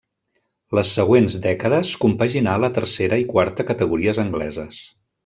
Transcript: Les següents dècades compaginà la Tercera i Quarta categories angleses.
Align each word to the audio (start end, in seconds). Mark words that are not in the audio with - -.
Les 0.77 0.93
següents 0.99 1.35
dècades 1.43 1.91
compaginà 2.05 2.55
la 2.63 2.71
Tercera 2.79 3.21
i 3.25 3.29
Quarta 3.35 3.67
categories 3.73 4.23
angleses. 4.25 4.81